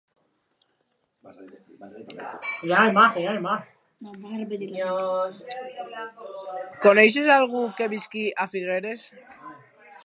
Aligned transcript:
Coneixes 6.85 7.33
algú 7.37 7.61
que 7.77 7.91
visqui 7.95 8.25
a 8.45 8.49
Figueres? 8.55 9.09